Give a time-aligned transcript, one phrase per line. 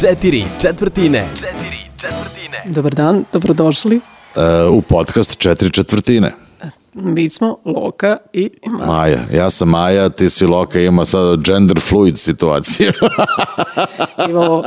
[0.00, 1.28] Četiri četvrtine.
[1.34, 2.62] Četiri četvrtine.
[2.66, 4.00] Dobar dan, dobrodošli.
[4.36, 6.32] E, u podcast četiri četvrtine.
[6.94, 8.86] Mi smo Loka i Maja.
[8.86, 12.92] Maja, ja sam Maja, ti si Loka, ima sad gender fluid situaciju.
[14.28, 14.62] Imamo,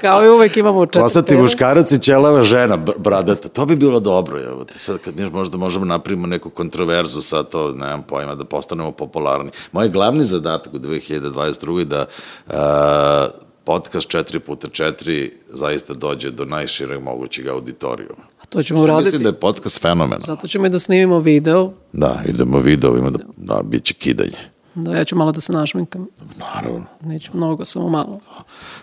[0.00, 3.48] kao i uvek imamo četiri Posati muškarac i ćelava žena, br- bradata.
[3.48, 7.48] To bi bilo dobro, evo te sad kad mi možda možemo napravimo neku kontroverzu sad
[7.48, 9.50] to, nemam pojma, da postanemo popularni.
[9.72, 11.78] Moj glavni zadatak u 2022.
[11.78, 12.06] je da
[12.46, 18.22] uh, podcast 4x4 zaista dođe do najšireg mogućeg auditorijuma.
[18.42, 19.04] A to ćemo Što uraditi.
[19.04, 20.18] Mislim da je podcast fenomen.
[20.20, 21.72] Zato ćemo i da snimimo video.
[21.92, 24.54] Da, idemo videovima, da, da, bit će kidanje.
[24.74, 26.06] Da, ja ću malo da se našminkam.
[26.38, 26.84] Naravno.
[27.00, 28.20] Neću mnogo, samo malo.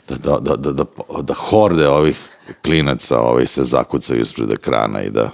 [0.09, 0.83] da, da, da, da, da,
[1.21, 2.29] da horde ovih
[2.61, 5.29] klinaca ovaj, se zakucaju ispred ekrana i da,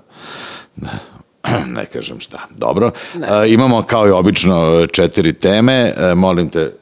[0.76, 0.90] da
[1.78, 2.48] ne kažem šta.
[2.58, 2.92] Dobro.
[3.16, 5.94] E, imamo kao i obično četiri teme.
[5.98, 6.74] E, molim te,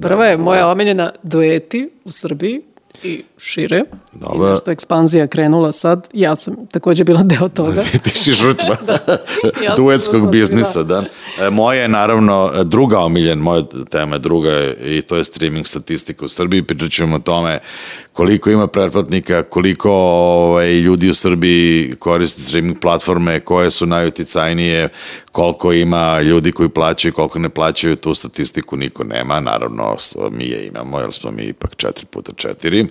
[0.00, 2.62] Prva je moja omiljena dueti u Srbiji
[3.02, 3.84] i šire.
[4.12, 4.48] Dobro.
[4.48, 6.08] I nešto ekspanzija krenula sad.
[6.12, 7.82] Ja sam takođe bila deo toga.
[8.04, 8.76] ti si žrtva
[9.64, 11.04] Ja sam duetskog žrtva, biznisa, da.
[11.40, 14.50] E, moja je naravno druga omiljen, moja tema je druga
[14.84, 16.62] i to je streaming statistika u Srbiji.
[16.62, 17.60] Pričat ćemo o tome
[18.12, 24.88] koliko ima pretplatnika, koliko ovaj, ljudi u Srbiji koriste streaming platforme, koje su najuticajnije,
[25.32, 29.96] koliko ima ljudi koji plaćaju, koliko ne plaćaju, tu statistiku niko nema, naravno
[30.30, 32.86] mi je imamo, jer smo mi ipak 4 puta 4.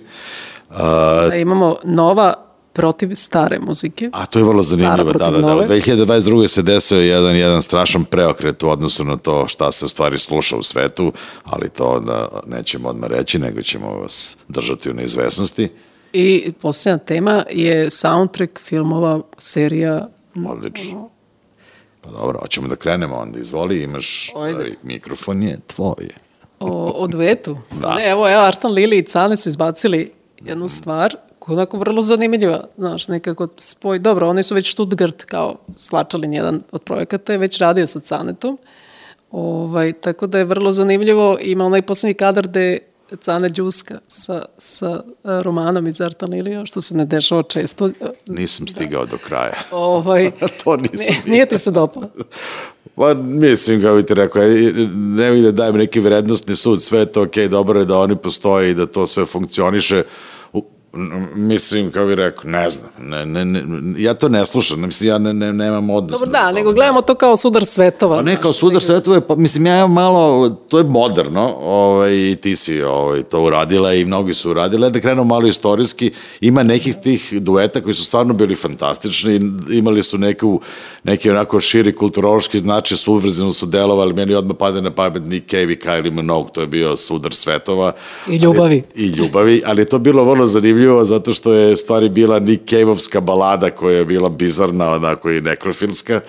[1.28, 2.34] Da imamo nova
[2.72, 4.10] protiv stare muzike.
[4.12, 5.40] A to je vrlo zanimljivo, da, da, da.
[5.40, 5.64] nove.
[5.64, 6.46] Od 2022.
[6.46, 10.56] se desio jedan, jedan strašan preokret u odnosu na to šta se u stvari sluša
[10.56, 11.12] u svetu,
[11.44, 15.68] ali to da nećemo odmah reći, nego ćemo vas držati u neizvesnosti.
[16.12, 20.08] I posljednja tema je soundtrack filmova, serija.
[20.48, 21.08] Odlično.
[22.00, 24.76] Pa dobro, hoćemo da krenemo onda, izvoli, imaš Ajde.
[24.82, 26.08] mikrofon je tvoj.
[26.60, 27.58] O, o duetu.
[27.80, 27.94] Da.
[27.94, 30.12] Ne, evo, evo, Artan Lili i Cane su izbacili
[30.44, 35.24] jednu stvar koja je onako vrlo zanimljiva, znaš, nekako spoj, dobro, oni su već Stuttgart
[35.24, 38.58] kao Slačalin, jedan od projekata, je već radio sa Canetom,
[39.30, 42.78] ovaj, tako da je vrlo zanimljivo, ima onaj poslednji kadar gde
[43.16, 47.90] Cane Đuska sa, sa eh, romanom iz Artan Lilija, što se ne dešava često.
[48.26, 49.58] Nisam stigao do kraja.
[49.70, 50.30] Ovaj,
[50.64, 52.10] To nisam ne, nije ti se dopalo.
[52.94, 56.98] Pa mislim, kao bi ti rekao, ja ne vidim da dajem neki vrednostni sud, sve
[56.98, 60.02] je to okej, dobro je da oni postoje i da to sve funkcioniše.
[61.34, 65.18] Mislim, kao bi rekao, ne znam, ne, ne, ne, ja to ne slušam, mislim, ja
[65.18, 66.20] ne, ne, nemam odnos.
[66.20, 68.16] Dobro, da, nego gledamo to kao sudar svetova.
[68.16, 72.36] Pa ne, kao sudar nego- svetove, pa mislim, ja malo, to je moderno, ovaj, i
[72.36, 76.94] ti si ovaj, to uradila i mnogi su uradili, da krenemo malo istorijski, ima nekih
[77.02, 79.40] tih dueta koji su stvarno bili fantastični,
[79.72, 80.60] imali su neku,
[81.04, 85.50] neki onako širi kulturološki značaj, su uvrzeno su delovali, meni odmah pade na pamet Nick
[85.50, 87.92] Cave i Kylie Minogue, to je bio sudar svetova.
[88.28, 88.82] I ljubavi.
[88.96, 93.20] Ali, I ljubavi, ali to bilo vrlo zanimljivo zato što je stvari bila Nick Cave-ovska
[93.20, 96.20] balada koja je bila bizarna, onako i nekrofilska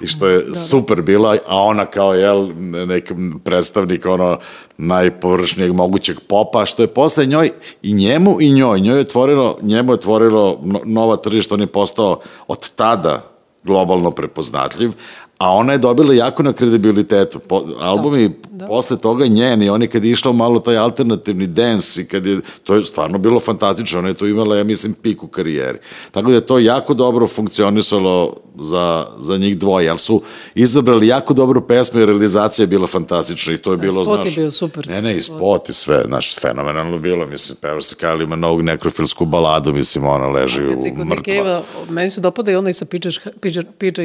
[0.00, 2.48] i što je super bila, a ona kao, jel,
[2.86, 3.14] neki
[3.44, 4.38] predstavnik ono
[4.78, 7.50] najpovršnijeg mogućeg popa, što je posle njoj
[7.82, 11.66] i njemu i njoj, njoj je otvorilo, njemu je otvorilo no- nova tržišta, on je
[11.66, 13.22] postao od tada
[13.64, 14.92] globalno prepoznatljiv,
[15.38, 17.38] a ona je dobila jako na kredibilitetu.
[17.38, 18.66] Po, albumi Da.
[18.66, 22.40] posle toga njen i oni kad je išlo malo taj alternativni dance i kad je,
[22.64, 25.78] to je stvarno bilo fantastično, ona je to imala, ja mislim, pik u karijeri.
[26.10, 30.22] Tako da je to jako dobro funkcionisalo za, za njih dvoje, ali su
[30.54, 34.22] izabrali jako dobru pesmu i realizacija je bila fantastična i to je bilo, spot je
[34.22, 34.36] znaš...
[34.36, 35.36] bio super, Ne, ne, i spot.
[35.36, 40.28] spot i sve, znaš, fenomenalno bilo, mislim, peva se Kylie Minogue nekrofilsku baladu, mislim, ona
[40.28, 40.70] leži u
[41.04, 41.04] mrtva.
[41.04, 43.08] Nikeva, meni se dopada i onaj sa PJ,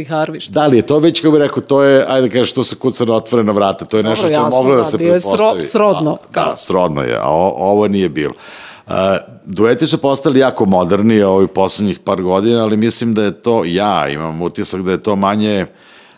[0.10, 0.52] Harvey.
[0.52, 2.76] Da li je to već, kako bih rekao, to je, ajde da kažeš, to se
[2.76, 5.14] kuca na otvorena vrata, to je nešto što je jasno, moglo da da, se bio
[5.14, 5.64] je sro- pretpostavi.
[5.64, 6.46] srodno, A, kao.
[6.46, 8.34] Da, srodno je, a o, ovo nije bilo.
[8.88, 8.94] Uh,
[9.46, 14.08] dueti su postali jako moderni ovih poslednjih par godina, ali mislim da je to, ja
[14.10, 15.66] imam utisak da je to manje,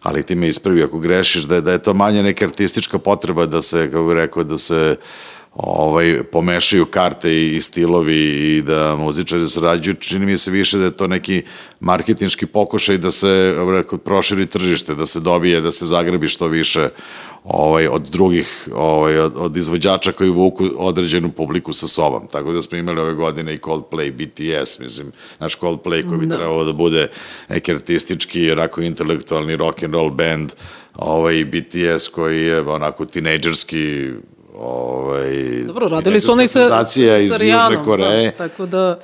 [0.02, 3.46] ali ti me ispravi ako grešiš, da je, da je to manje neka artistička potreba
[3.46, 4.96] da se, kako bih rekao, da se
[5.56, 10.84] ovaj, pomešaju karte i, i stilovi i da muzičari sarađuju, čini mi se više da
[10.86, 11.44] je to neki
[11.80, 16.90] marketinški pokušaj da se rekao, proširi tržište, da se dobije, da se zagrebi što više
[17.44, 22.28] ovaj, od drugih, ovaj, od, od izvođača koji vuku određenu publiku sa sobom.
[22.28, 26.38] Tako da smo imali ove godine i Coldplay, BTS, mislim, naš Coldplay koji bi da.
[26.38, 27.08] trebalo da bude
[27.50, 30.52] neki artistički, onako intelektualni rock and roll band,
[30.96, 34.10] ovaj, BTS koji je onako tinejdžerski
[34.58, 38.26] ovaj, Dobro, radili su oni sa, reprezentacija iz sa Južne Rijanom, Koreje.
[38.26, 39.00] Da, tako da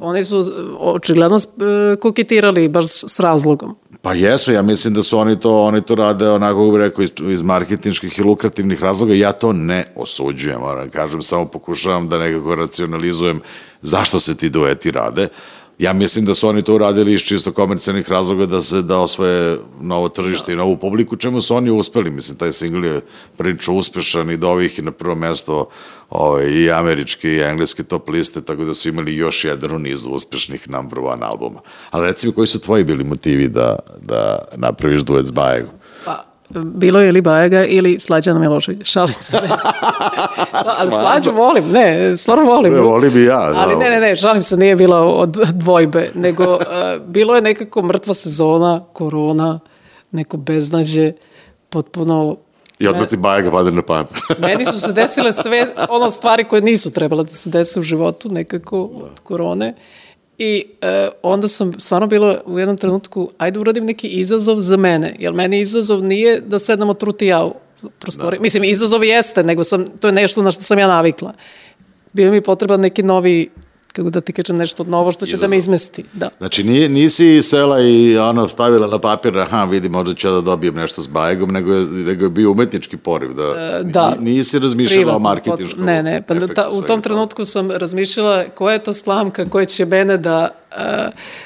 [0.00, 0.44] oni su
[0.78, 3.76] očigledno e, koketirali baš s razlogom.
[4.02, 7.04] Pa jesu, ja mislim da su oni to, oni to rade onako, kako bih rekao,
[7.04, 9.14] iz, iz marketinških i lukrativnih razloga.
[9.14, 13.40] Ja to ne osuđujem, moram da kažem, samo pokušavam da nekako racionalizujem
[13.82, 15.28] zašto se ti dueti rade.
[15.78, 19.58] Ja mislim da su oni to uradili iz čisto komercijalnih razloga da se da osvoje
[19.80, 22.10] novo tržište i novu publiku, čemu su oni uspeli.
[22.10, 23.00] Mislim, taj singl je
[23.36, 25.68] prilično uspešan i do ovih i na prvo mesto
[26.10, 30.10] ovaj, i američke i engleske top liste, tako da su imali još jedan u nizu
[30.10, 31.60] uspešnih number one albuma.
[31.90, 35.72] Ali recimo, koji su tvoji bili motivi da, da napraviš duet s Bajegom?
[36.04, 36.24] Pa,
[36.54, 38.84] bilo je ili Bajega ili Slađana Miloševića.
[38.84, 39.38] Šalim se.
[40.78, 42.72] Ali Slađu volim, ne, stvarno volim.
[42.74, 43.52] Ne, volim i ja.
[43.56, 43.78] Ali da.
[43.78, 46.60] ne, ne, ne, šalim se, nije bila od dvojbe, nego uh,
[47.06, 49.60] bilo je nekako mrtva sezona, korona,
[50.10, 51.12] neko beznađe,
[51.68, 52.36] potpuno
[52.80, 54.08] I odmah ti Bajega pade na pamet.
[54.38, 58.32] Meni su se desile sve ono stvari koje nisu trebala da se dese u životu
[58.32, 59.74] nekako od korone.
[60.38, 65.16] I e, onda sam stvarno bila u jednom trenutku, ajde uradim neki izazov za mene,
[65.18, 67.54] jer meni izazov nije da sednemo truti ja u
[67.98, 68.36] prostori.
[68.36, 68.42] Da.
[68.42, 71.32] Mislim, izazov jeste, nego sam, to je nešto na što sam ja navikla.
[72.12, 73.50] Bio mi potreban neki novi
[73.92, 75.48] kako da ti kažem nešto novo što će Izazov.
[75.48, 76.04] da me izmesti.
[76.12, 76.28] Da.
[76.38, 80.40] Znači nije, nisi sela i ono stavila na papir, aha vidi možda ću ja da
[80.40, 83.34] dobijem nešto s Bajegom, nego je, nego je bio umetnički poriv.
[83.34, 84.16] Da, e, da.
[84.20, 88.72] Nisi razmišljala Privatno, o marketinškom Ne, ne, pa ta, u tom trenutku sam razmišljala koja
[88.72, 90.76] je to slamka koja će mene da uh,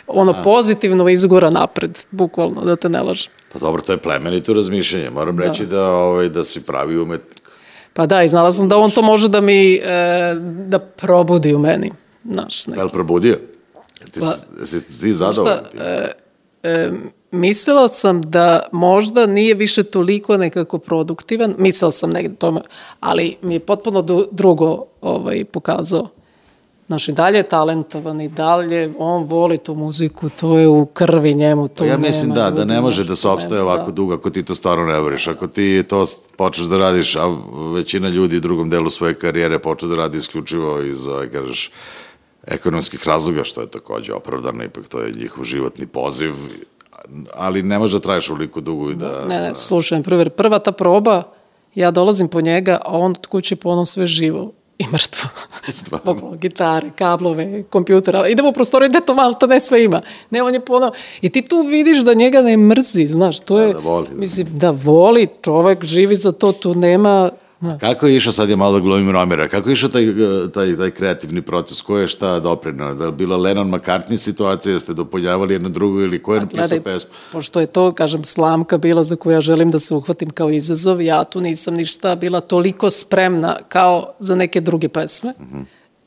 [0.07, 0.43] ono a.
[0.43, 3.33] pozitivno izgora napred, bukvalno, da te ne lažem.
[3.53, 5.11] Pa dobro, to je plemenito razmišljanje.
[5.11, 5.45] Moram da.
[5.45, 7.43] reći da, ovaj, da si pravi umetnik.
[7.93, 10.35] Pa da, i znala sam da on to može da mi, e,
[10.67, 11.93] da probudi u meni.
[12.25, 12.81] Naš, neki.
[12.81, 13.39] Je li probudio?
[14.11, 15.59] Ti, pa, si ti zadovoljni?
[15.81, 16.13] E,
[16.63, 16.93] e,
[17.31, 22.61] mislila sam da možda nije više toliko nekako produktivan, mislila sam negde tome,
[23.01, 26.09] ali mi je potpuno drugo ovaj, pokazao.
[26.87, 31.35] Znaš, i dalje je talentovan, i dalje on voli tu muziku, to je u krvi
[31.35, 31.69] njemu.
[31.69, 33.93] To pa ja mislim nema, da, da ne može da se opstaje ovako da.
[33.93, 35.29] dugo ako ti to stvarno ne voliš.
[35.29, 36.05] Ako ti to
[36.37, 37.37] počneš da radiš, a
[37.75, 41.71] većina ljudi u drugom delu svoje karijere počne da radi isključivo iz, ovaj, kažeš,
[42.47, 46.33] ekonomskih razloga, što je takođe opravdano, ipak to je njihov životni poziv,
[47.35, 49.25] ali ne može da traješ uliko dugo i da...
[49.25, 51.23] Ne, ne, slušaj, prvi, prva ta proba,
[51.75, 55.29] ja dolazim po njega, a on od kuće po onom sve živo i mrtvo.
[55.73, 56.35] Stvarno.
[56.41, 58.29] gitare, kablove, kompjutera.
[58.29, 60.01] Idemo u prostoru gde to malo to ne sve ima.
[60.31, 60.93] Ne, on je pono...
[61.21, 63.67] I ti tu vidiš da njega ne mrzi, znaš, to je...
[63.67, 64.09] Da, da voli.
[64.09, 64.15] Da.
[64.15, 67.31] Mislim, da voli, čovek živi za to, tu nema
[67.65, 67.79] Da.
[67.79, 70.07] Kako je išao, sad je malo da glumim Romera, kako je išao taj,
[70.55, 72.95] taj, taj kreativni proces, ko je šta doprinao?
[72.95, 76.81] Da je bila Lennon McCartney situacija, jeste dopoljavali jedno drugo ili ko je pa napisao
[76.81, 77.11] pesmu?
[77.33, 81.03] Pošto je to, kažem, slamka bila za koju ja želim da se uhvatim kao izazov,
[81.03, 85.33] ja tu nisam ništa bila toliko spremna kao za neke druge pesme.
[85.39, 85.65] Uh -huh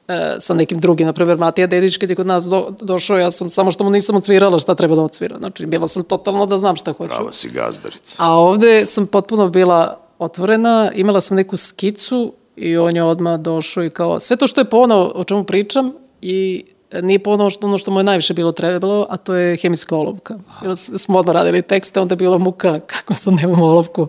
[0.07, 3.31] e, sa nekim drugim, na primjer Matija Dedić kad je kod nas do, došao, ja
[3.31, 6.57] sam samo što mu nisam odsvirala šta treba da odsvira, znači bila sam totalno da
[6.57, 7.09] znam šta hoću.
[7.09, 8.15] Prava si gazdarica.
[8.19, 13.83] A ovde sam potpuno bila otvorena, imala sam neku skicu i on je odmah došao
[13.83, 16.65] i kao, sve to što je po ono o čemu pričam i
[17.01, 19.95] nije po ono što, ono što mu je najviše bilo trebalo, a to je hemijska
[19.95, 20.35] olovka.
[20.63, 24.07] Jer smo odmah radili tekste, onda je bila muka kako sam nemam olovku.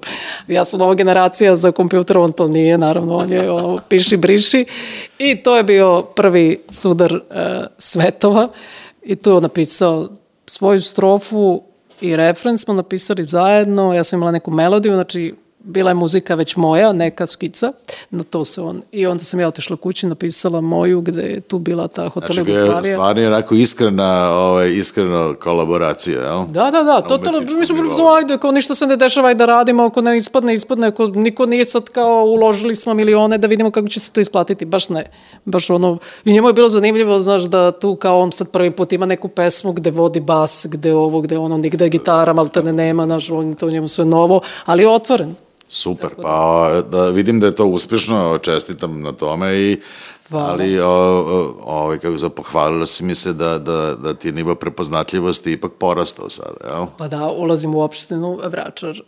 [0.49, 4.67] Ja sam nova generacija za kompjuter, on to nije, naravno, on je ono, piši, briši.
[5.19, 7.21] I to je bio prvi sudar uh,
[7.79, 8.49] svetova
[9.03, 10.09] i tu je napisao
[10.47, 11.63] svoju strofu
[12.01, 15.35] i refren smo napisali zajedno, ja sam imala neku melodiju, znači
[15.69, 17.73] bila je muzika već moja, neka skica,
[18.11, 21.59] na to se on, i onda sam ja otišla kući, napisala moju, gde je tu
[21.59, 22.81] bila ta Hotel znači, Jugoslavija.
[22.81, 26.47] Znači, stvarno je onako iskrena, ovaj, iskrena kolaboracija, jel?
[26.47, 29.39] Da, da, da, to, to, mi smo brzo, ajde, kao ništa se ne dešava, ajde
[29.39, 33.47] da radimo, ako ne ispadne, ispadne, ako niko nije sad kao uložili smo milione da
[33.47, 35.11] vidimo kako će se to isplatiti, baš ne,
[35.45, 38.93] baš ono, i njemu je bilo zanimljivo, znaš, da tu kao on sad prvi put
[38.93, 42.73] ima neku pesmu gde vodi bas, gde ovo, gde ono, nigde gitara, malo te ne
[42.73, 45.35] nema, znaš, on to njemu sve novo, ali je otvoren,
[45.69, 46.23] Super, da.
[46.23, 49.81] pa da vidim da je to uspešno, čestitam na tome i
[50.31, 50.49] Hvala.
[50.49, 54.33] ali o, o, ovaj, kako za pohvalila si mi se da, da, da ti je
[54.33, 56.87] nivo prepoznatljivosti ipak porastao sada, jel?
[56.99, 59.01] Pa da, ulazim u opštinu Vračar,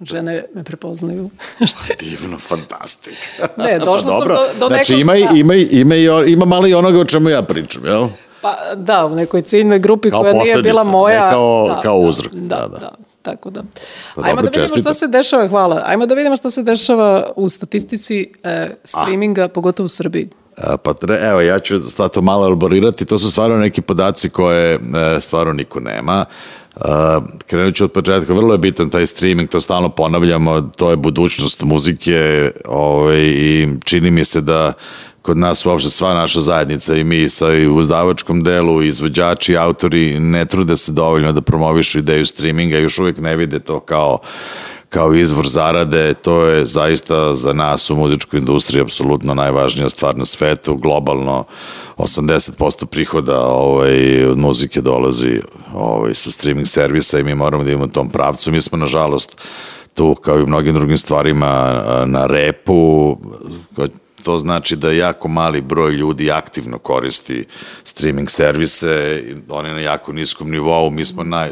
[0.00, 1.30] žene me prepoznaju.
[2.00, 3.18] Divno, fantastik.
[3.56, 4.86] Ne, došla pa, sam do, do znači, nekog...
[4.86, 8.08] Znači, ima, ima, ima, ima, ima malo i onoga o čemu ja pričam, jel?
[8.40, 11.26] Pa da, u nekoj ciljnoj grupi kao koja nije bila moja.
[11.26, 12.32] Ne kao, da, kao uzrok.
[12.32, 12.78] Da, da, da.
[12.78, 12.90] da.
[13.22, 13.62] Tako da.
[14.14, 15.82] Pa Ajmo da vidimo šta se dešava, hvala.
[15.86, 19.48] Ajmo da vidimo šta se dešava u statistici e, streaminga, A.
[19.48, 20.28] pogotovo u Srbiji.
[20.56, 21.74] A, pa tre, evo, ja ću
[22.12, 24.80] to malo elaborirati, to su stvarno neki podaci koje e,
[25.20, 26.24] stvarno niko nema.
[26.76, 26.82] Uh,
[27.46, 31.62] krenut ću od početka, vrlo je bitan taj streaming, to stalno ponavljamo, to je budućnost
[31.62, 34.72] muzike ovaj, i čini mi se da
[35.26, 40.44] kod nas uopšte sva naša zajednica i mi sa i uzdavačkom delu, izvođači, autori ne
[40.44, 44.18] trude se dovoljno da promovišu ideju streaminga, još uvek ne vide to kao
[44.88, 50.24] kao izvor zarade, to je zaista za nas u muzičkoj industriji apsolutno najvažnija stvar na
[50.24, 51.44] svetu, globalno
[51.96, 55.40] 80% prihoda ovaj, od muzike dolazi
[55.74, 58.52] ovaj, sa streaming servisa i mi moramo da imamo u tom pravcu.
[58.52, 59.42] Mi smo, nažalost,
[59.94, 63.16] tu, kao i u mnogim drugim stvarima, na repu,
[64.26, 67.44] to znači da jako mali broj ljudi aktivno koristi
[67.84, 71.48] streaming servise, oni na jako niskom nivou, mi smo na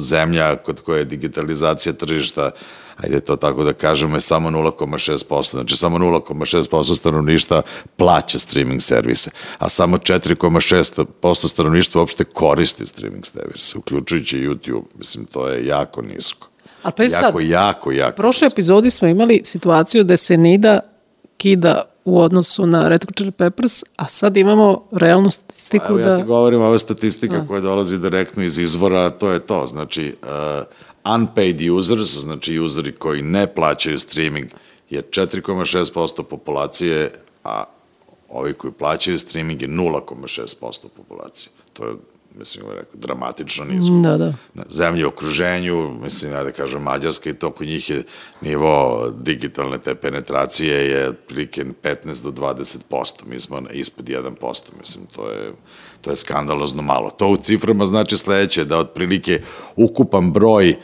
[0.00, 2.50] zemlja kod koje je digitalizacija tržišta
[2.96, 5.50] ajde to tako da kažemo, je samo 0,6%.
[5.50, 7.62] Znači samo 0,6% stanovništva
[7.96, 14.84] plaća streaming servise, a samo 4,6% stanovništva uopšte koristi streaming servise, uključujući YouTube.
[14.98, 16.48] Mislim, to je jako nisko.
[16.82, 18.14] A pa je jako, sad, jako, jako.
[18.14, 20.80] U prošloj epizodi smo imali situaciju da se Nida
[21.38, 26.10] kida u odnosu na Red Hot Chili Peppers, a sad imamo realnu statistiku Evo, da...
[26.10, 27.46] ja ti govorim, ova statistika a.
[27.46, 29.66] koja dolazi direktno iz izvora, to je to.
[29.66, 34.48] Znači, uh, unpaid users, znači useri koji ne plaćaju streaming,
[34.90, 37.10] je 4,6% populacije,
[37.44, 37.64] a
[38.28, 41.50] ovi koji plaćaju streaming je 0,6% populacije.
[41.72, 41.94] To je
[42.38, 43.94] mislim, rekao, dramatično nisko.
[43.94, 44.32] Da, da.
[44.70, 48.02] Zemlje u okruženju, mislim, ja da kažem, Mađarska i to kod njih je
[48.40, 53.26] nivo digitalne te penetracije je otprilike 15 do 20%.
[53.26, 54.40] Mi smo ispod 1%,
[54.80, 55.52] mislim, to je
[56.00, 57.10] to je skandalozno malo.
[57.10, 59.42] To u ciframa znači sledeće, da otprilike
[59.76, 60.76] ukupan broj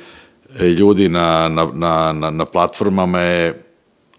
[0.61, 3.64] e, ljudi na, na, na, na, na platformama je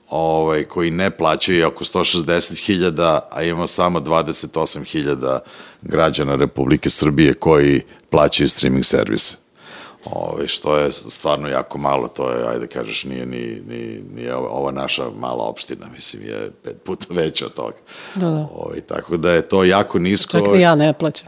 [0.09, 5.39] ovaj, koji ne plaćaju oko 160.000, a imamo samo 28.000
[5.81, 9.37] građana Republike Srbije koji plaćaju streaming servise.
[10.05, 14.29] Ove, ovaj, što je stvarno jako malo, to je, ajde kažeš, nije ni, ni, ni
[14.29, 17.77] ova naša mala opština, mislim, je pet puta veća od toga.
[18.15, 18.31] Da, da.
[18.31, 20.31] Ove, ovaj, tako da je to jako nisko.
[20.31, 21.27] Čak ni ja ne plaćam.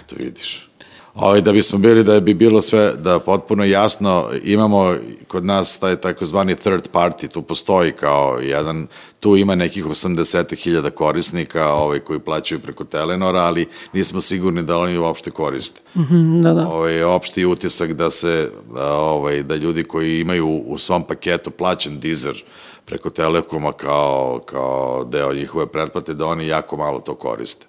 [0.00, 0.68] Eto vidiš.
[1.14, 4.94] Ovaj, da bismo bili da bi bilo sve, da potpuno jasno, imamo
[5.28, 8.86] kod nas taj takozvani third party, tu postoji kao jedan,
[9.20, 14.98] tu ima nekih 80.000 korisnika ovaj, koji plaćaju preko Telenora, ali nismo sigurni da oni
[14.98, 15.80] uopšte koriste.
[15.94, 16.68] Mm -hmm, da, da.
[16.68, 22.00] Ovaj, opšti utisak da se, da, ovaj, da ljudi koji imaju u svom paketu plaćen
[22.00, 22.44] dizer
[22.84, 27.66] preko Telekoma kao, kao deo njihove pretplate, da oni jako malo to koriste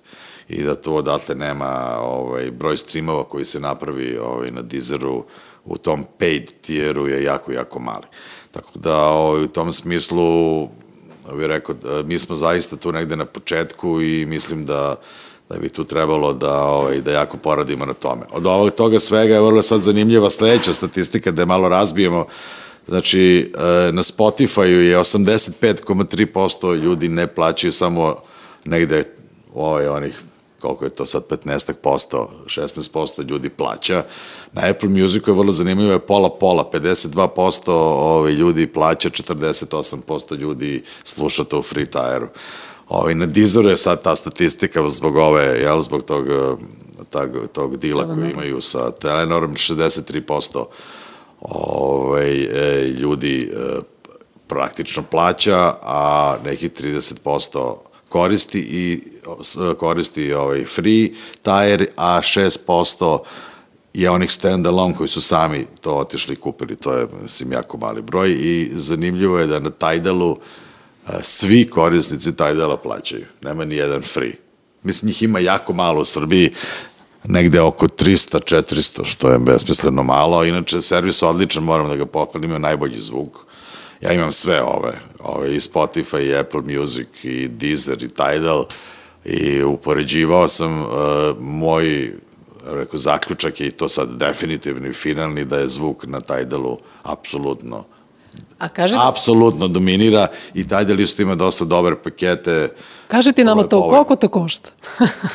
[0.49, 5.25] i da to odatle nema ovaj, broj streamova koji se napravi ovaj, na Deezeru
[5.65, 8.05] u tom paid tieru je jako, jako mali.
[8.51, 10.63] Tako da ovaj, u tom smislu
[11.33, 14.95] bih rekao, da mi smo zaista tu negde na početku i mislim da
[15.49, 18.21] da bi tu trebalo da, ovaj, da jako poradimo na tome.
[18.31, 22.25] Od ovog toga svega je vrlo sad zanimljiva sledeća statistika da je malo razbijemo.
[22.87, 28.15] Znači, e, na Spotify-u je 85,3% ljudi ne plaćaju samo
[28.65, 29.03] negde
[29.53, 30.19] ovaj, onih
[30.65, 34.03] koliko je to sad 15 posto, 16 ljudi plaća.
[34.53, 41.43] Na Apple Musicu je vrlo zanimljivo, je pola-pola, 52 ovaj, ljudi plaća, 48 ljudi sluša
[41.43, 42.27] to u free tire-u.
[42.89, 46.25] Ovaj, na Deezeru je sad ta statistika zbog ove, jel, zbog tog,
[47.09, 50.65] tog, tog dila koji imaju sa Telenorom, 63%
[51.41, 53.81] ovaj, e, ljudi e,
[54.47, 57.75] praktično plaća, a nekih 30%
[58.15, 59.03] koristi i
[59.77, 61.09] koristi ovaj free
[61.41, 63.19] tire, a 6%
[63.93, 66.75] je onih stand-alone koji su sami to otišli i kupili.
[66.75, 70.37] To je, mislim, jako mali broj i zanimljivo je da na Tidalu
[71.21, 73.25] svi korisnici Tidala plaćaju.
[73.43, 74.33] Nema ni jedan free.
[74.83, 76.53] Mislim, njih ima jako malo u Srbiji,
[77.23, 80.43] negde oko 300, 400, što je besmisleno malo.
[80.45, 83.45] Inače, servis odličan, moram da ga pohvalim, ima najbolji zvuk
[84.01, 88.65] ja imam sve ove, ove i Spotify, i Apple Music, i Deezer, i Tidal,
[89.25, 90.89] i upoređivao sam uh,
[91.39, 92.13] moj
[92.65, 97.85] rekao, zaključak je i to sad definitivni, finalni, da je zvuk na Tidalu apsolutno
[98.59, 98.99] A kažete...
[99.03, 102.69] Apsolutno dominira i Tidal isto ima dosta dobre pakete.
[103.07, 104.69] Kažete nama to, koliko to košta?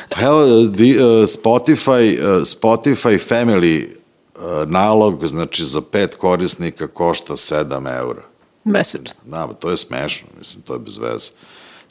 [0.09, 7.33] pa evo, di, uh, Spotify, uh, Spotify Family uh, nalog, znači za pet korisnika košta
[7.33, 8.30] 7 eura.
[8.63, 9.21] Mesečno.
[9.25, 11.31] Da, to je smešno, mislim, to je bez veze.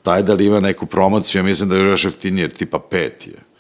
[0.03, 3.51] Taj da li ima neku promociju, mislim da je još jeftinije, tipa pet je.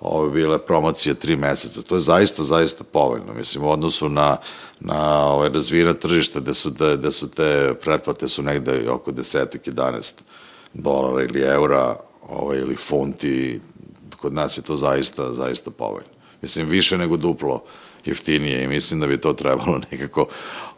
[0.00, 1.82] Ovo je bila promocija tri meseca.
[1.82, 3.34] To je zaista, zaista povoljno.
[3.34, 4.36] Mislim, u odnosu na,
[4.80, 9.66] na ove razvijene tržište gde su, te, gde su te pretplate su negde oko desetak,
[9.66, 10.20] 11
[10.74, 11.96] dolara ili eura
[12.28, 13.60] ovaj, ili funti,
[14.16, 16.08] kod nas je to zaista, zaista povoljno.
[16.42, 17.62] Mislim, više nego duplo
[18.06, 20.26] jeftinije i mislim da bi to trebalo nekako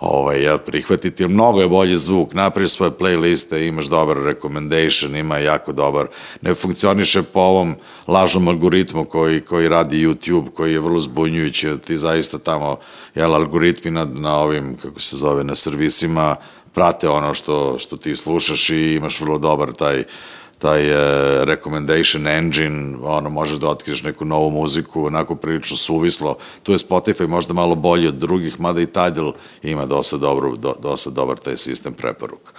[0.00, 5.72] ovaj, ja, prihvatiti, mnogo je bolji zvuk, napraviš svoje playliste, imaš dobar recommendation, ima jako
[5.72, 6.06] dobar,
[6.40, 11.96] ne funkcioniše po ovom lažnom algoritmu koji, koji radi YouTube, koji je vrlo zbunjujući, ti
[11.96, 12.76] zaista tamo,
[13.14, 16.36] jel, algoritmi na, na ovim, kako se zove, na servisima,
[16.74, 20.04] prate ono što, što ti slušaš i imaš vrlo dobar taj
[20.58, 26.36] taj e, recommendation engine, ono, možeš da otkriješ neku novu muziku, onako prilično suvislo.
[26.62, 30.74] Tu je Spotify možda malo bolji od drugih, mada i Tidal ima dosta, dobro, do,
[30.82, 32.52] dosta dobar taj sistem preporuka.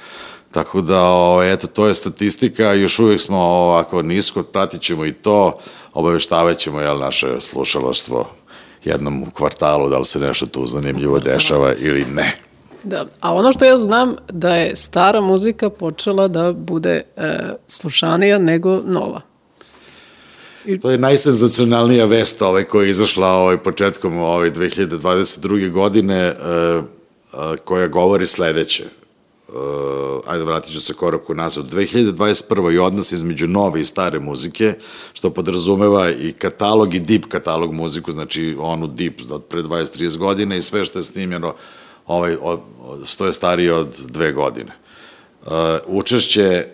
[0.51, 5.06] Tako da, o, ovaj, eto, to je statistika, još uvijek smo ovako nisko, pratit ćemo
[5.06, 5.58] i to,
[5.94, 8.29] obaveštavat ćemo, jel, naše slušalaštvo
[8.86, 12.49] jednom u kvartalu, da li se nešto tu zanimljivo dešava ili ne.
[12.84, 18.38] Da, a ono što ja znam da je stara muzika počela da bude e, slušanija
[18.38, 19.22] nego nova.
[20.82, 25.72] To je najsenzacionalnija vest ovaj, koja je izašla ovaj, početkom ovaj, 2022.
[25.72, 28.86] godine e, e, koja govori sledeće.
[29.54, 29.56] Uh,
[30.28, 31.74] ajde vratit ću se korak u nazad.
[31.74, 32.70] 2021.
[32.70, 34.74] je odnos između nove i stare muzike,
[35.14, 40.56] što podrazumeva i katalog i deep katalog muziku, znači onu deep od pre 20-30 godina
[40.56, 41.56] i sve što je snimljeno
[42.10, 42.60] ovaj, od,
[43.06, 44.72] što je starije od dve godine.
[45.42, 45.51] Uh,
[45.88, 46.68] učešće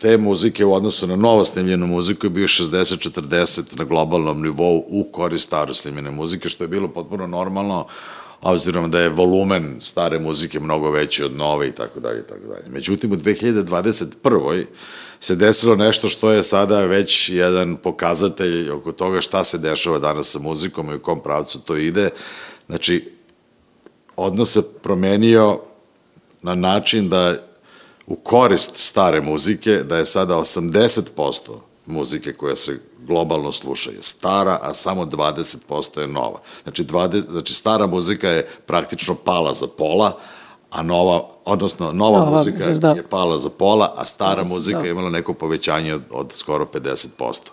[0.00, 5.04] te muzike u odnosu na novo snimljenu muziku je bio 60-40 na globalnom nivou u
[5.12, 7.86] korist staro snimljene muzike, što je bilo potpuno normalno,
[8.40, 12.46] obzirom da je volumen stare muzike mnogo veći od nove i tako dalje i tako
[12.46, 12.64] dalje.
[12.68, 14.64] Međutim, u 2021.
[15.20, 20.32] se desilo nešto što je sada već jedan pokazatelj oko toga šta se dešava danas
[20.32, 22.10] sa muzikom i u kom pravcu to ide.
[22.66, 23.17] Znači,
[24.18, 25.60] odnos se promenio
[26.42, 27.34] na način da
[28.06, 31.50] u korist stare muzike, da je sada 80%
[31.86, 36.40] muzike koja se globalno sluša je stara, a samo 20% je nova.
[36.62, 40.18] Znači, 20, znači stara muzika je praktično pala za pola,
[40.70, 42.90] a nova, odnosno nova, nova muzika da.
[42.90, 44.84] je pala za pola, a stara muzika da.
[44.84, 47.48] je imala neko povećanje od, od skoro 50%.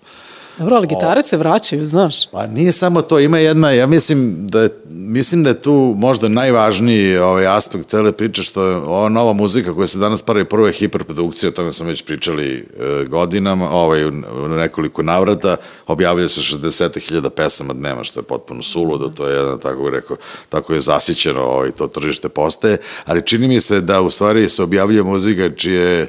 [0.58, 2.30] Dobro, ali gitare o, se vraćaju, znaš.
[2.32, 6.28] Pa nije samo to, ima jedna, ja mislim da je, mislim da je tu možda
[6.28, 10.68] najvažniji ovaj aspekt cele priče, što je ova nova muzika koja se danas pravi, prvo
[10.68, 14.12] je hiperprodukcija, o tome smo već pričali e, godinama, ovaj, u,
[14.48, 15.58] nekoliko navrata,
[15.88, 20.18] objavlja se 60.000 pesama dnevno, što je potpuno suludo, to je jedan, tako bih rekao,
[20.50, 24.63] tako je zasićeno, ovaj, to tržište postaje, ali čini mi se da u stvari se
[24.63, 26.08] objavlja muzika čije e,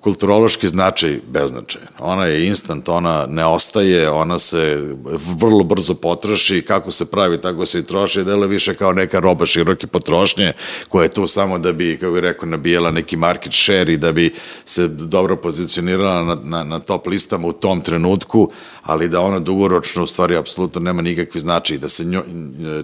[0.00, 1.88] kulturološki značaj beznačajan.
[1.98, 4.94] Ona je instant, ona ne ostaje, ona se
[5.38, 9.46] vrlo brzo potroši, kako se pravi, tako se i troši, delo više kao neka roba
[9.46, 10.52] široke potrošnje,
[10.88, 14.12] koja je tu samo da bi, kako bih rekao, nabijela neki market share i da
[14.12, 14.34] bi
[14.64, 18.50] se dobro pozicionirala na, na, na top listama u tom trenutku,
[18.82, 22.22] ali da ona dugoročno u stvari apsolutno nema nikakvi značaj, da se njo,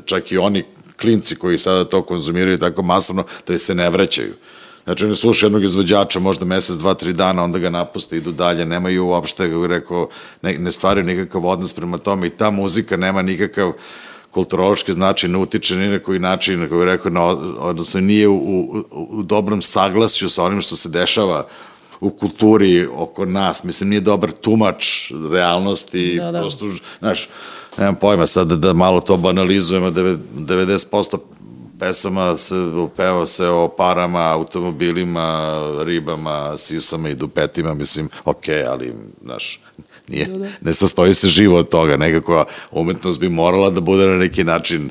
[0.05, 0.64] čak i oni
[1.00, 4.35] klinci koji sada to konzumiraju tako masovno, da se ne vraćaju.
[4.87, 8.66] Znači, oni slušaju jednog izvođača možda mesec, dva, tri dana, onda ga napuste, idu dalje,
[8.66, 10.09] nemaju uopšte, kako bih rekao,
[10.42, 13.72] ne, ne stvaraju nikakav odnos prema tome i ta muzika nema nikakav
[14.31, 17.22] kulturološki značaj, ne utiče ni na koji način, kako bih rekao, na,
[17.59, 21.46] odnosno nije u, u, u dobrom saglasju sa onim što se dešava
[22.01, 23.64] u kulturi oko nas.
[23.64, 26.40] Mislim, nije dobar tumač realnosti, da, da.
[26.40, 26.64] prosto,
[26.99, 27.29] znaš,
[27.79, 31.18] nemam pojma sad da, da malo to banalizujemo, 90%
[31.78, 32.54] pesama se
[32.96, 39.60] peva se o parama, automobilima, ribama, sisama i dupetima, mislim, ok, ali, znaš,
[40.08, 40.28] nije,
[40.60, 44.90] ne sastoji se živo od toga, nekako umetnost bi morala da bude na neki način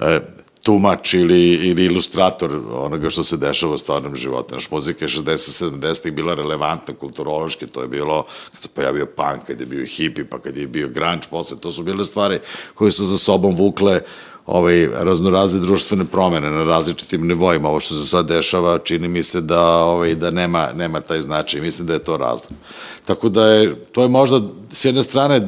[0.00, 0.20] e,
[0.62, 4.54] tumač ili, ili ilustrator onoga što se dešava u stvarnom životu.
[4.54, 9.60] Naš muzika je 60-70-ih bila relevantna kulturološki, to je bilo kad se pojavio punk, kad
[9.60, 12.38] je bio hippie, pa kad je bio grunge, posle, to su bile stvari
[12.74, 14.00] koje su za sobom vukle
[14.46, 17.68] ovaj, raznorazne društvene promene na različitim nivoima.
[17.68, 21.60] Ovo što se sad dešava, čini mi se da, ovaj, da nema, nema taj značaj.
[21.60, 22.58] Mislim da je to razlog.
[23.04, 24.40] Tako da je, to je možda
[24.72, 25.42] s jedne strane e,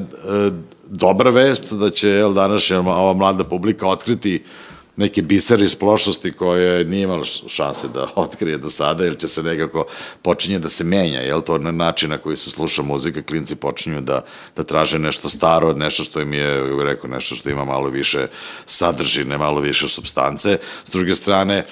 [0.88, 4.44] dobra vest da će jel, današnja ova mlada publika otkriti
[4.98, 9.42] neke bisere iz prošlosti koje nije imala šanse da otkrije do sada, jer će se
[9.42, 9.86] nekako
[10.22, 14.00] počinje da se menja, jel to na način na koji se sluša muzika, klinci počinju
[14.00, 14.24] da,
[14.56, 18.26] da traže nešto staro, nešto što im je, rekao, nešto što ima malo više
[18.66, 20.58] sadržine, malo više substance.
[20.84, 21.64] S druge strane,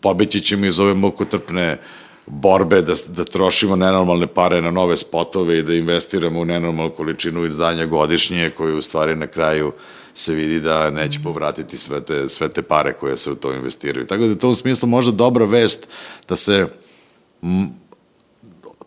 [0.00, 1.78] pobeći ćemo iz ove mukotrpne
[2.26, 7.46] borbe da, da trošimo nenormalne pare na nove spotove i da investiramo u nenormalnu količinu
[7.46, 9.74] izdanja godišnje, koje u stvari na kraju uh,
[10.14, 14.06] se vidi da neće povratiti sve te, sve te pare koje se u to investiraju.
[14.06, 15.88] Tako da to u smislu možda dobra vest
[16.28, 16.66] da se
[17.42, 17.68] m,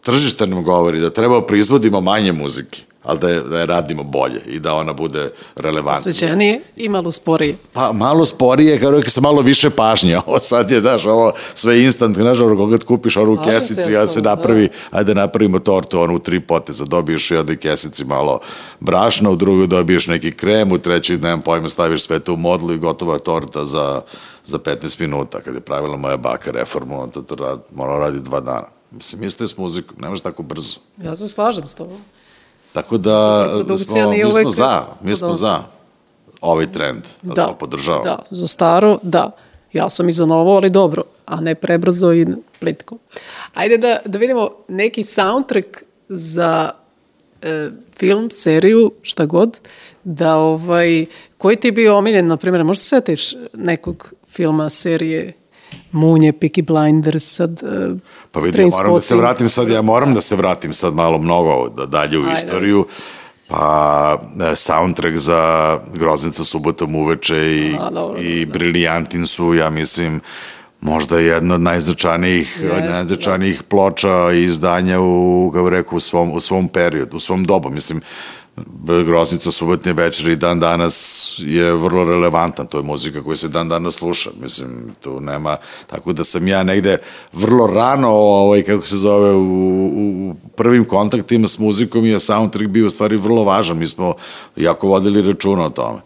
[0.02, 4.42] tržište nam govori da treba proizvodimo manje muzike ali da je, da je radimo bolje
[4.46, 6.00] i da ona bude relevantna.
[6.00, 7.58] Osvećenije i malo sporije.
[7.74, 10.18] Pa malo sporije, kao rekao sa malo više pažnje.
[10.26, 14.22] Ovo sad je, znaš, ovo sve instant, znaš, ovo koga kupiš onu kesici, ja se
[14.22, 14.98] napravi, da.
[14.98, 18.40] ajde napravimo tortu, onu u tri poteza, dobiješ u jednoj kesici malo
[18.80, 22.74] brašna, u drugoj dobiješ neki krem, u trećoj, nemam pojma, staviš sve to u modlu
[22.74, 24.02] i gotova torta za,
[24.46, 25.42] za 15 minuta.
[25.42, 28.68] Kad je pravila moja baka reformu, on to, to mora radi dva dana.
[28.92, 30.78] Mislim, isto je s muzikom, ne može tako brzo.
[31.04, 31.98] Ja se slažem s tobom.
[32.76, 35.34] Tako da, Produkcija smo, mi smo za, mi smo Da.
[35.34, 35.64] za
[36.42, 38.04] ovaj trend, da, Da, to podržavamo.
[38.04, 39.32] Da, za staro, da.
[39.74, 42.28] Ja sam i za novo, ali dobro, a ne prebrzo i
[42.60, 42.98] plitko.
[43.54, 45.68] Ajde da, da vidimo neki soundtrack
[46.10, 46.72] za
[47.42, 49.60] e, film, seriju, šta god,
[50.04, 51.06] da ovaj,
[51.38, 55.34] koji ti je bio omiljen, na primjer, možda se setiš nekog filma, serije,
[55.96, 57.96] Munje, Peaky Blinders, sad e,
[58.32, 61.18] Pa vidi, ja moram da se vratim sad, ja moram da se vratim sad malo
[61.18, 62.34] mnogo da dalje u Ajde.
[62.34, 62.86] istoriju.
[63.48, 68.52] Pa, e, soundtrack za Groznica subotom uveče i, A, dobro, i da.
[68.52, 70.22] Briljantin su, ja mislim,
[70.82, 76.40] možda jedna od najznačajnijih, Jeste, najznačajnijih ploča i izdanja u, kako rekao, u svom, u
[76.40, 77.70] svom periodu, u svom dobu.
[77.70, 78.02] Mislim,
[79.06, 83.70] Groznica subotnje večeri i dan danas je vrlo relevantan, to je muzika koja se dan
[83.70, 86.98] danas sluša, mislim, tu nema, tako da sam ja negde
[87.34, 89.42] vrlo rano, ovaj, kako se zove, u,
[89.96, 94.14] u, prvim kontaktima s muzikom je soundtrack bio u stvari vrlo važan, mi smo
[94.56, 96.00] jako vodili računa o tome.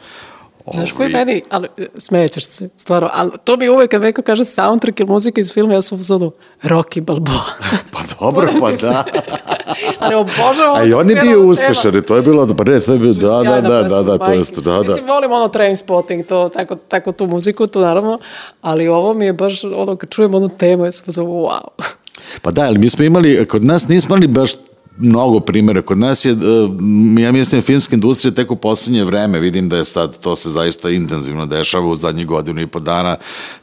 [0.74, 4.46] Znaš koji meni, ali e, smećeš se, stvarno, ali to mi uvek kad neko kaže
[4.46, 6.32] soundtrack ili muzika iz filma, ja sam u zonu
[6.64, 7.46] Rocky Balboa.
[7.94, 9.06] Pa dobro, pa da.
[10.00, 12.94] ali obožavam A i on je bio uspešan i to je bilo, pa ne, to
[12.94, 14.80] je bilo, da, da, da, da, da, to jest, da, da.
[14.80, 18.20] Mislim, volim ono train spotting, to, tako, tako tu muziku, tu naravno,
[18.62, 21.68] ali ovo mi je baš, ono, kad čujem onu temu, ja sam u zonu, wow.
[22.42, 24.52] Pa da, ali mi smo imali, kod nas nismo imali baš
[25.00, 25.82] mnogo primjera.
[25.82, 26.36] Kod nas je, e,
[27.22, 30.90] ja mislim, filmska industrija tek u poslednje vreme, vidim da je sad, to se zaista
[30.90, 33.18] intenzivno dešava u zadnjih godinu i po dana,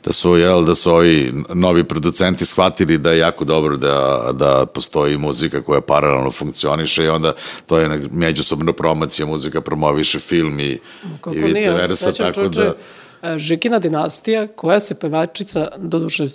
[0.05, 4.67] da su, jel, da su ovi novi producenti shvatili da je jako dobro da, da
[4.67, 7.33] postoji muzika koja paralelno funkcioniše i onda
[7.67, 10.79] to je međusobna promocija, muzika promoviše film i,
[11.21, 12.75] Kako i vice versa, tako čoveče, da...
[13.23, 16.27] e, Žikina dinastija, koja se pevačica, doduše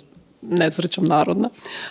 [0.42, 1.48] nesrećom narodna,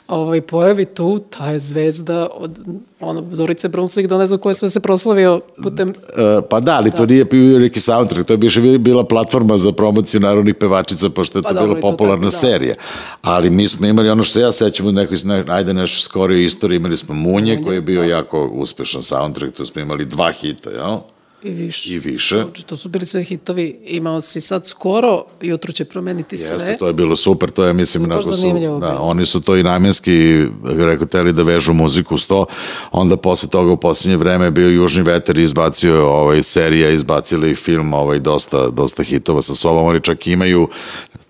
[0.07, 2.59] ovaj, pojavi tu, ta je zvezda od
[2.99, 6.91] ono, Zorice Brunslik do ne znam koje sve se proslavio putem E, pa da, ali
[6.91, 11.39] to nije bio neki soundtrack, to je više bila platforma za promociju narodnih pevačica, pošto
[11.39, 12.31] je to Pa bila dobro, popularna tako, da.
[12.31, 12.75] serija.
[13.21, 16.77] Ali mi smo imali ono što ja sećam u nekoj, ne, ajde nešto skorio istoriji,
[16.77, 20.97] imali smo Munje, koji je bio jako uspešan soundtrack, tu smo imali dva hita, jel?
[21.43, 21.93] I više.
[21.93, 22.35] I više.
[22.35, 23.75] Znači, to su bili sve hitovi.
[23.85, 26.55] Imao si sad skoro, jutro će promeniti sve.
[26.55, 29.63] Jeste, to je bilo super, to je, mislim, Baš su, da, oni su to i
[29.63, 32.45] namjenski, rekao, teli da vežu muziku s to,
[32.91, 37.55] onda posle toga u posljednje vreme je bio Južni veter i izbacio ovaj, serija, izbacili
[37.55, 40.69] film, ovaj, dosta, dosta hitova sa sobom, oni čak imaju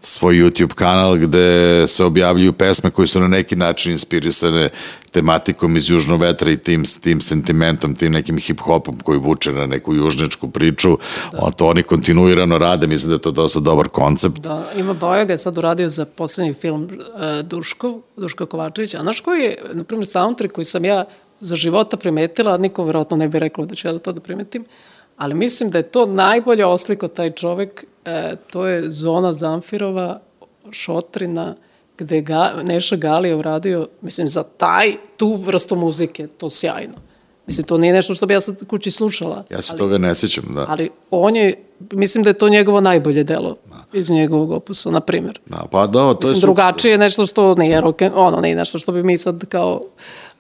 [0.02, 4.70] svoj YouTube kanal gde se objavljuju pesme koji su na neki način inspirisane
[5.12, 9.94] tematikom iz Južnog vetra i tim, tim sentimentom, tim nekim hip-hopom koji vuče na neku
[10.02, 10.98] južničku priču.
[11.32, 11.52] Da.
[11.52, 14.42] To oni kontinuirano rade, mislim da je to dosta dobar koncept.
[14.42, 18.94] Da, ima Boja ga je sad uradio za poslednji film uh, Duškov, Duško Kovačević.
[18.94, 21.06] A znaš koji je, na primjer, soundtrack koji sam ja
[21.40, 24.66] za života primetila, niko verovatno ne bi rekao da ću ja da to da primetim,
[25.18, 30.20] ali mislim da je to najbolje osliko taj čovek, e, to je Zona Zamfirova,
[30.72, 31.56] Šotrina,
[31.98, 37.11] gde je ga, Neša Galija uradio, mislim, za taj, tu vrstu muzike, to sjajno.
[37.48, 39.44] Mislim, to nije nešto što bi ja sad kući slušala.
[39.50, 40.66] Ja se ali, toga ne sjećam, da.
[40.70, 43.58] Ali on je, mislim da je to njegovo najbolje delo
[43.94, 45.40] iz njegovog opusa, na primjer.
[45.46, 48.80] da pa da, to je Mislim, drugačije je nešto što nije rock, ono, nije nešto
[48.80, 49.82] što bi mi sad kao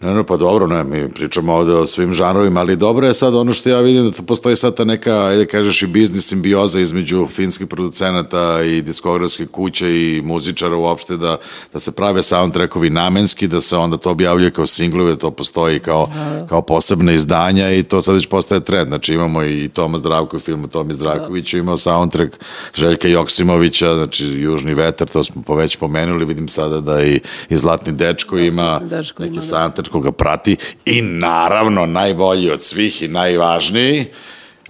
[0.01, 3.35] Ne, ne, pa dobro, ne, mi pričamo ovde o svim žanrovima, ali dobro je sad
[3.35, 6.79] ono što ja vidim da tu postoji sad ta neka, ajde kažeš i biznis simbioza
[6.79, 11.37] između finskih producenata i diskografske kuće i muzičara uopšte da,
[11.73, 16.09] da se prave soundtrackovi namenski, da se onda to objavljuje kao singlove, to postoji kao,
[16.49, 18.87] kao posebne izdanja i to sad već postaje trend.
[18.87, 22.35] Znači imamo i Toma Zdravko, film Tomi Zdravković, imao soundtrack
[22.73, 27.93] Željka Joksimovića, znači Južni vetar, to smo već pomenuli, vidim sada da i, i Zlatni
[27.93, 29.47] dečko ima Zlatni dečko neki ima, da.
[29.47, 34.05] soundtrack koga prati i naravno najbolji od svih i najvažniji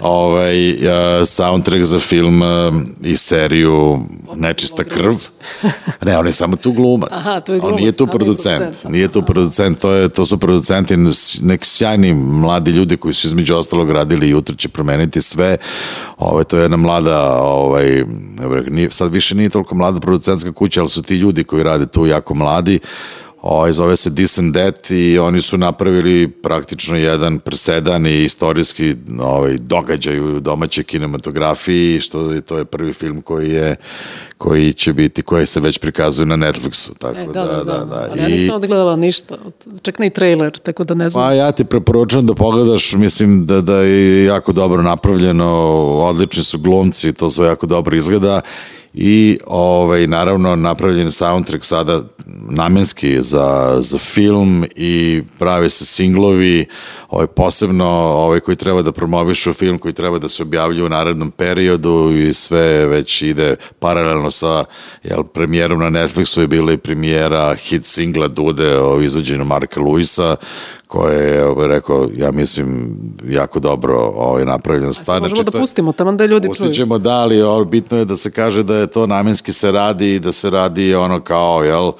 [0.02, 2.48] ovaj, uh, soundtrack za film uh,
[3.04, 4.00] i seriju
[4.36, 5.14] Nečista krv.
[6.06, 7.10] Ne, on je samo tu glumac.
[7.12, 8.58] Aha, tu je On glumac, nije tu producent.
[8.58, 8.92] producent.
[8.92, 10.98] Nije tu producent, to, je, to su producenti
[11.42, 15.58] neki sjajni mladi ljudi koji su između ostalog radili Jutro će promeniti sve.
[16.18, 18.06] Ovaj, to je jedna mlada, ovaj,
[18.68, 22.06] nije, sad više nije toliko mlada producentska kuća, ali su ti ljudi koji rade tu
[22.06, 22.80] jako mladi.
[23.42, 29.58] Ovaj, zove se Decent Death i oni su napravili praktično jedan presedan i istorijski ovaj,
[29.58, 33.76] događaj u domaćoj kinematografiji, što je, to je prvi film koji je
[34.38, 36.98] koji će biti, koji se već prikazuje na Netflixu.
[37.00, 37.86] Tako E, da, da, da.
[37.86, 38.08] da.
[38.12, 39.36] Ali ja nisam odgledala ništa,
[39.82, 41.24] čak ne i trailer, tako da ne znam.
[41.24, 45.48] Pa ja ti preporučujem da pogledaš, mislim da, da je jako dobro napravljeno,
[45.98, 48.42] odlični su glumci, to sve jako dobro izgleda
[48.94, 52.02] i ovaj, naravno napravljen soundtrack sada
[52.50, 56.66] namenski za, za film i prave se singlovi,
[57.10, 61.32] ovaj, posebno ovaj koji treba da promovišu film, koji treba da se objavlju u narednom
[61.32, 64.64] periodu i sve već ide paralelno sa
[65.04, 70.36] jel, premijerom na Netflixu je bila i premijera hit singla Dude o izvođenju Marka Luisa,
[70.92, 75.22] koje je ovaj, rekao, ja mislim, jako dobro ovaj, napravljena stvar.
[75.22, 76.58] Možemo Znači, da pustimo, tamo da ljudi čuju.
[76.58, 80.16] Pustit ćemo da, ali bitno je da se kaže da je to namenski se radi
[80.16, 81.92] i da se radi ono kao, jel,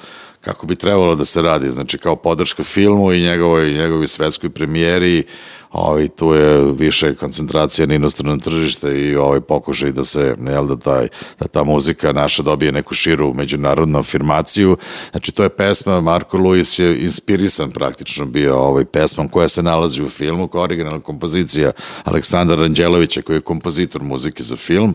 [0.44, 5.24] kako bi trebalo da se radi, znači kao podrška filmu i njegovoj, njegovi svetskoj premijeri,
[5.72, 10.76] ovaj, tu je više koncentracija na inostrano tržište i ovaj pokušaj da se, jel, da,
[10.76, 14.76] taj, da ta muzika naša dobije neku širu međunarodnu afirmaciju.
[15.10, 20.02] Znači, to je pesma, Marko Luis je inspirisan praktično bio ovaj pesmom koja se nalazi
[20.02, 21.72] u filmu, kao originalna kompozicija
[22.04, 24.94] Aleksandra Anđelovića, koji je kompozitor muzike za film.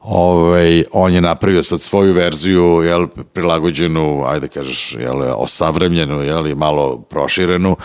[0.00, 6.98] Ovaj, on je napravio sad svoju verziju, jel, prilagođenu, ajde kažeš, jel, osavremljenu, jel, malo
[6.98, 7.76] proširenu,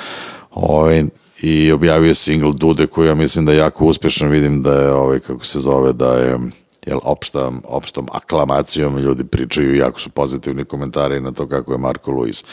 [0.52, 1.04] ovaj,
[1.42, 5.20] i objavio single Dude koji ja mislim da je jako uspešan, vidim da je, ovaj,
[5.20, 6.40] kako se zove, da je
[6.88, 12.12] jel, opštom, opštom aklamacijom ljudi pričaju, jako su pozitivni komentari na to kako je Marko
[12.12, 12.46] Luis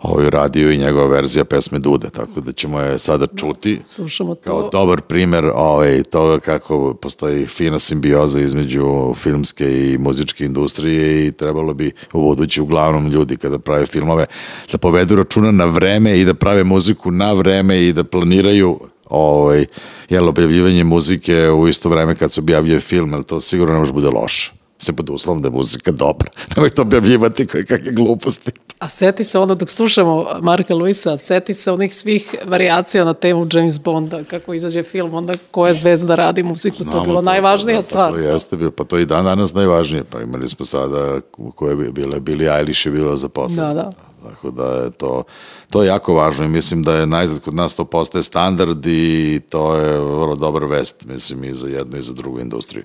[0.00, 4.62] ovaj, radio i njegova verzija pesme Dude, tako da ćemo je sada čuti Slušamo kao
[4.62, 4.68] to.
[4.72, 11.74] dobar primer ovaj, toga kako postoji fina simbioza između filmske i muzičke industrije i trebalo
[11.74, 14.26] bi u budući uglavnom ljudi kada prave filmove
[14.72, 19.66] da povedu računa na vreme i da prave muziku na vreme i da planiraju ovaj,
[20.08, 23.92] jel, objavljivanje muzike u isto vreme kad se objavljuje film, jer to sigurno ne može
[23.92, 24.52] bude loše.
[24.78, 26.30] Se pod uslovom da je muzika dobra.
[26.56, 28.52] Nemoj to objavljivati koje kakve gluposti.
[28.78, 33.46] A seti se onda dok slušamo Marka Luisa, seti se onih svih variacija na temu
[33.52, 37.24] James Bonda, kako izađe film, onda koja zvezda radi muziku, to je Znamo bilo to,
[37.24, 38.10] najvažnija da, stvar.
[38.12, 40.04] Pa to jeste, bilo, pa to i dan danas najvažnije.
[40.04, 41.20] Pa imali smo sada
[41.54, 43.66] koje bi bile, Billie Eilish je bilo za posao.
[43.66, 44.07] Da, da.
[44.22, 45.22] Tako da je to,
[45.70, 49.40] to je jako važno i mislim da je najzad kod nas to postaje standard i
[49.48, 52.84] to je vrlo dobar vest, mislim, i za jednu i za drugu industriju.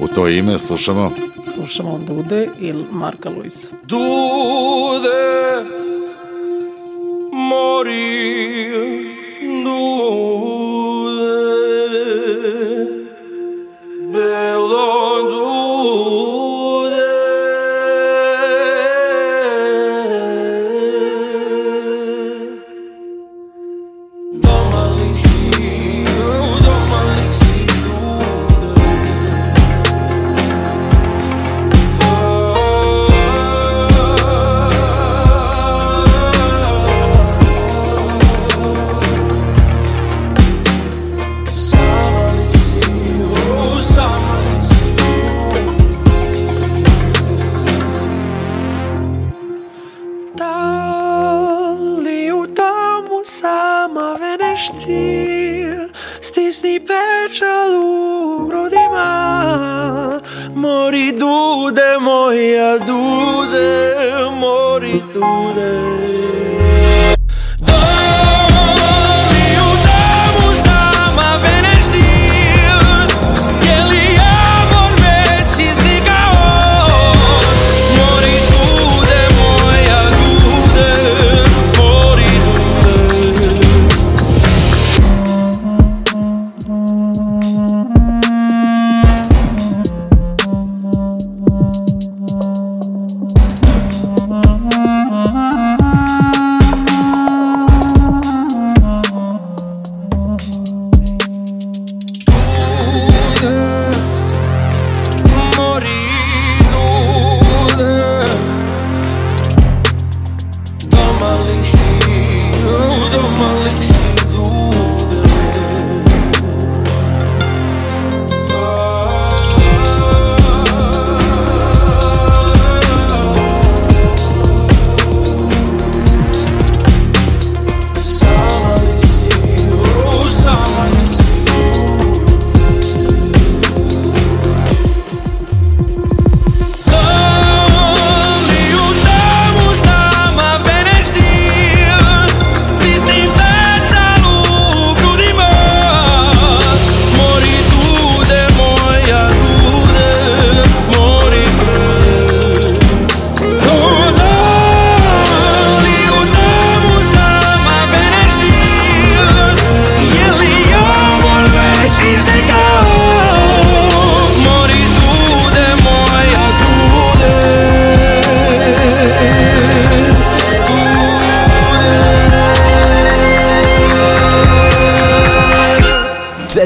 [0.00, 1.12] U to ime slušamo
[1.54, 3.68] Slušamo Dude ili Marka Luisa.
[3.82, 5.64] Dude,
[7.32, 8.70] mori,
[9.64, 10.93] dude,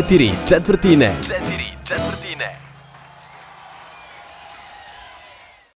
[0.09, 1.13] Četiri četvrtine.
[1.27, 1.58] Četiri.